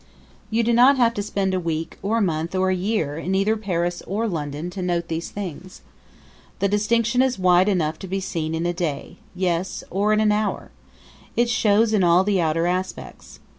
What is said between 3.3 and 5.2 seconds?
either Paris or London to note